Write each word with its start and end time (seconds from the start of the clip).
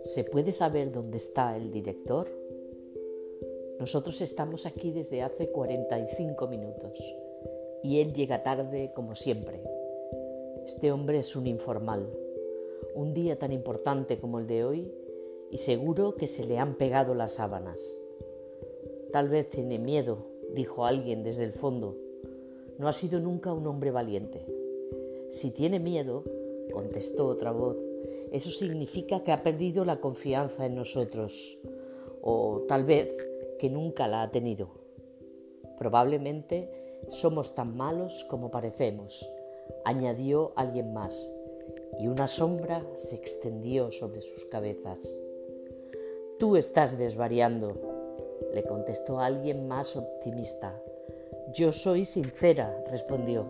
¿Se 0.00 0.24
puede 0.24 0.52
saber 0.52 0.92
dónde 0.92 1.16
está 1.16 1.56
el 1.56 1.72
director? 1.72 2.28
Nosotros 3.80 4.20
estamos 4.20 4.66
aquí 4.66 4.92
desde 4.92 5.22
hace 5.22 5.50
45 5.50 6.46
minutos 6.46 6.98
y 7.82 8.00
él 8.00 8.12
llega 8.12 8.42
tarde 8.42 8.92
como 8.94 9.14
siempre. 9.14 9.60
Este 10.64 10.92
hombre 10.92 11.18
es 11.18 11.34
un 11.34 11.46
informal. 11.46 12.08
Un 12.94 13.14
día 13.14 13.38
tan 13.38 13.52
importante 13.52 14.18
como 14.18 14.38
el 14.38 14.46
de 14.46 14.64
hoy 14.64 14.92
y 15.50 15.58
seguro 15.58 16.14
que 16.14 16.28
se 16.28 16.46
le 16.46 16.58
han 16.58 16.76
pegado 16.76 17.14
las 17.14 17.32
sábanas. 17.32 17.98
Tal 19.10 19.28
vez 19.28 19.50
tiene 19.50 19.78
miedo, 19.78 20.18
dijo 20.54 20.86
alguien 20.86 21.24
desde 21.24 21.44
el 21.44 21.52
fondo. 21.52 21.96
No 22.78 22.88
ha 22.88 22.92
sido 22.92 23.20
nunca 23.20 23.52
un 23.52 23.66
hombre 23.66 23.90
valiente. 23.90 24.46
Si 25.28 25.50
tiene 25.50 25.78
miedo, 25.78 26.24
contestó 26.72 27.26
otra 27.26 27.52
voz, 27.52 27.76
eso 28.32 28.50
significa 28.50 29.22
que 29.22 29.32
ha 29.32 29.42
perdido 29.42 29.84
la 29.84 30.00
confianza 30.00 30.66
en 30.66 30.74
nosotros, 30.74 31.58
o 32.22 32.62
tal 32.66 32.84
vez 32.84 33.14
que 33.58 33.70
nunca 33.70 34.08
la 34.08 34.22
ha 34.22 34.30
tenido. 34.30 34.68
Probablemente 35.78 37.00
somos 37.08 37.54
tan 37.54 37.76
malos 37.76 38.24
como 38.30 38.50
parecemos, 38.50 39.28
añadió 39.84 40.52
alguien 40.56 40.92
más, 40.92 41.32
y 41.98 42.08
una 42.08 42.28
sombra 42.28 42.84
se 42.94 43.16
extendió 43.16 43.90
sobre 43.90 44.22
sus 44.22 44.44
cabezas. 44.46 45.20
Tú 46.38 46.56
estás 46.56 46.98
desvariando, 46.98 47.74
le 48.52 48.64
contestó 48.64 49.18
alguien 49.18 49.68
más 49.68 49.96
optimista. 49.96 50.80
Yo 51.54 51.70
soy 51.72 52.06
sincera, 52.06 52.82
respondió. 52.88 53.44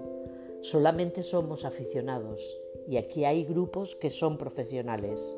Solamente 0.61 1.23
somos 1.23 1.65
aficionados 1.65 2.61
y 2.89 2.97
aquí 2.97 3.25
hay 3.25 3.45
grupos 3.45 3.95
que 3.95 4.11
son 4.11 4.39
profesionales. 4.39 5.37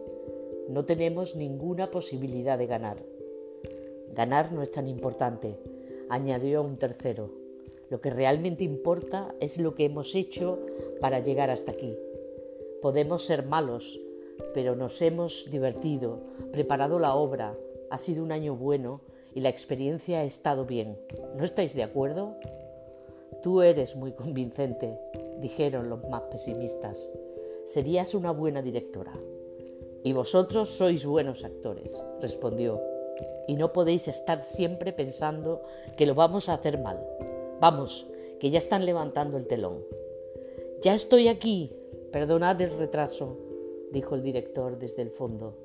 No 0.71 0.87
tenemos 0.87 1.37
ninguna 1.37 1.91
posibilidad 1.91 2.57
de 2.57 2.67
ganar. 2.67 3.05
Ganar 4.15 4.53
no 4.53 4.63
es 4.63 4.71
tan 4.71 4.89
importante, 4.89 5.59
añadió 6.09 6.63
un 6.63 6.79
tercero. 6.79 7.33
Lo 7.91 8.01
que 8.01 8.09
realmente 8.09 8.65
importa 8.65 9.35
es 9.41 9.59
lo 9.59 9.75
que 9.75 9.85
hemos 9.85 10.15
hecho 10.15 10.59
para 11.03 11.21
llegar 11.21 11.51
hasta 11.51 11.73
aquí. 11.73 11.99
Podemos 12.81 13.25
ser 13.25 13.45
malos, 13.45 14.01
pero 14.55 14.75
nos 14.75 15.03
hemos 15.03 15.51
divertido, 15.51 16.21
preparado 16.51 16.99
la 16.99 17.15
obra, 17.15 17.59
ha 17.91 17.99
sido 17.99 18.23
un 18.23 18.33
año 18.33 18.57
bueno 18.57 19.03
y 19.35 19.41
la 19.41 19.49
experiencia 19.49 20.21
ha 20.21 20.25
estado 20.25 20.65
bien. 20.65 20.99
¿No 21.37 21.45
estáis 21.45 21.75
de 21.75 21.83
acuerdo? 21.83 22.37
Tú 23.43 23.63
eres 23.63 23.97
muy 23.97 24.13
convincente, 24.13 24.99
dijeron 25.41 25.91
los 25.91 26.09
más 26.09 26.23
pesimistas. 26.31 27.13
Serías 27.65 28.15
una 28.15 28.31
buena 28.31 28.63
directora. 28.63 29.13
Y 30.03 30.13
vosotros 30.13 30.69
sois 30.69 31.05
buenos 31.05 31.45
actores, 31.45 32.05
respondió. 32.21 32.81
Y 33.49 33.57
no 33.57 33.73
podéis 33.73 34.09
estar 34.09 34.41
siempre 34.41 34.93
pensando 34.93 35.63
que 35.97 36.07
lo 36.07 36.15
vamos 36.15 36.49
a 36.49 36.55
hacer 36.55 36.79
mal. 36.79 37.05
Vamos, 37.61 38.07
que 38.39 38.51
ya 38.51 38.59
están 38.59 38.87
levantando 38.87 39.37
el 39.37 39.47
telón. 39.47 39.85
Ya 40.83 40.95
estoy 40.95 41.29
aquí. 41.29 41.73
Perdonad 42.13 42.61
el 42.61 42.77
retraso, 42.79 43.39
dijo 43.91 44.15
el 44.15 44.23
director 44.23 44.79
desde 44.79 45.03
el 45.03 45.11
fondo. 45.11 45.57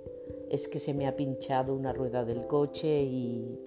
Es 0.50 0.68
que 0.68 0.80
se 0.80 0.94
me 0.94 1.08
ha 1.08 1.16
pinchado 1.16 1.76
una 1.76 1.94
rueda 1.94 2.26
del 2.26 2.48
coche 2.48 3.04
y 3.04 3.60